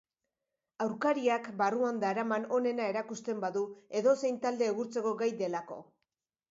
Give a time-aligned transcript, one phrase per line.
[0.85, 3.65] Aurkariak barruan daraman onena erakusten badu
[4.01, 5.81] edozein talde egurtzeko gai delako.